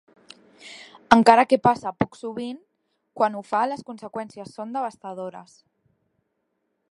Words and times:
Encara 1.15 1.43
que 1.49 1.59
passa 1.67 1.91
poc 2.03 2.17
sovint, 2.21 2.57
quan 3.21 3.37
ho 3.41 3.45
fa 3.51 3.61
les 3.73 3.87
conseqüències 3.91 4.57
són 4.57 4.75
devastadores. 4.79 5.59